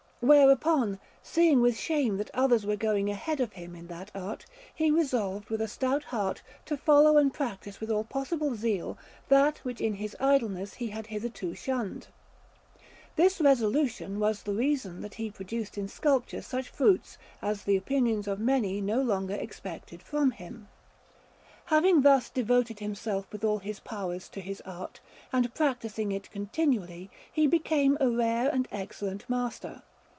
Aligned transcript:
Whereupon, 0.23 0.99
seeing 1.23 1.61
with 1.61 1.75
shame 1.79 2.17
that 2.17 2.29
others 2.35 2.63
were 2.63 2.75
going 2.75 3.09
ahead 3.09 3.39
of 3.39 3.53
him 3.53 3.75
in 3.75 3.87
that 3.87 4.11
art, 4.13 4.45
he 4.71 4.91
resolved 4.91 5.49
with 5.49 5.61
a 5.63 5.67
stout 5.67 6.03
heart 6.03 6.43
to 6.67 6.77
follow 6.77 7.17
and 7.17 7.33
practise 7.33 7.79
with 7.79 7.89
all 7.89 8.03
possible 8.03 8.53
zeal 8.53 8.99
that 9.29 9.57
which 9.65 9.81
in 9.81 9.95
his 9.95 10.15
idleness 10.19 10.75
he 10.75 10.89
had 10.89 11.07
hitherto 11.07 11.55
shunned. 11.55 12.09
This 13.15 13.41
resolution 13.41 14.19
was 14.19 14.43
the 14.43 14.53
reason 14.53 15.01
that 15.01 15.15
he 15.15 15.31
produced 15.31 15.75
in 15.75 15.87
sculpture 15.87 16.43
such 16.43 16.69
fruits 16.69 17.17
as 17.41 17.63
the 17.63 17.75
opinions 17.75 18.27
of 18.27 18.39
many 18.39 18.79
no 18.79 19.01
longer 19.01 19.33
expected 19.33 20.03
from 20.03 20.29
him. 20.29 20.67
Having 21.65 22.03
thus 22.03 22.29
devoted 22.29 22.77
himself 22.77 23.25
with 23.31 23.43
all 23.43 23.57
his 23.57 23.79
powers 23.79 24.29
to 24.29 24.39
his 24.41 24.61
art, 24.67 24.99
and 25.33 25.51
practising 25.55 26.11
it 26.11 26.29
continually, 26.29 27.09
he 27.33 27.47
became 27.47 27.97
a 27.99 28.07
rare 28.11 28.49
and 28.49 28.67
excellent 28.71 29.27
master. 29.27 29.81